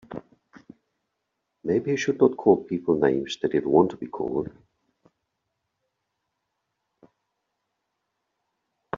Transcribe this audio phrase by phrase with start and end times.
[1.63, 4.49] Maybe he should not call people names that they don't want to be called.